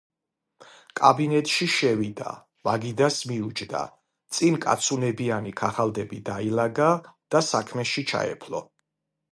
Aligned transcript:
კაბინეტში 0.99 1.67
შევიდა, 1.73 2.31
მაგიდას 2.69 3.19
მიუჯდა, 3.33 3.83
წინ 4.39 4.59
კაცუნებიანი 4.65 5.55
ქაღალდები 5.63 6.25
დაილაგა 6.33 6.91
და 7.35 7.45
საქმეში 7.53 8.09
ჩაეფლო. 8.15 8.67